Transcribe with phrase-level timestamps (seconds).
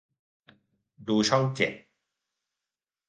[1.07, 1.73] ดูช่องเจ็ด